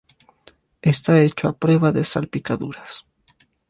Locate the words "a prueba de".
1.47-2.03